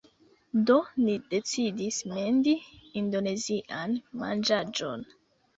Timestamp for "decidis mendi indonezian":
1.33-3.95